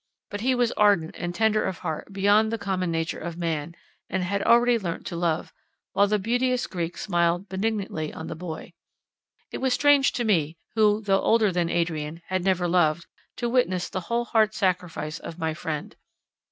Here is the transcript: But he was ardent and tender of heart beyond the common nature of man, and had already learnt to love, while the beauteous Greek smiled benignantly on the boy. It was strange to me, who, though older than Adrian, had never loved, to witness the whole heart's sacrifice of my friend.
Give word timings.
But 0.31 0.41
he 0.41 0.55
was 0.55 0.71
ardent 0.71 1.13
and 1.15 1.35
tender 1.35 1.63
of 1.63 1.77
heart 1.85 2.11
beyond 2.11 2.51
the 2.51 2.57
common 2.57 2.89
nature 2.89 3.19
of 3.19 3.37
man, 3.37 3.75
and 4.09 4.23
had 4.23 4.41
already 4.41 4.79
learnt 4.79 5.05
to 5.05 5.15
love, 5.15 5.53
while 5.93 6.07
the 6.07 6.17
beauteous 6.17 6.65
Greek 6.65 6.97
smiled 6.97 7.47
benignantly 7.49 8.11
on 8.11 8.25
the 8.25 8.33
boy. 8.33 8.73
It 9.51 9.59
was 9.59 9.75
strange 9.75 10.11
to 10.13 10.23
me, 10.23 10.57
who, 10.73 11.01
though 11.01 11.21
older 11.21 11.51
than 11.51 11.69
Adrian, 11.69 12.23
had 12.29 12.43
never 12.43 12.67
loved, 12.67 13.05
to 13.37 13.47
witness 13.47 13.89
the 13.89 13.99
whole 14.09 14.25
heart's 14.25 14.57
sacrifice 14.57 15.19
of 15.19 15.37
my 15.37 15.53
friend. 15.53 15.95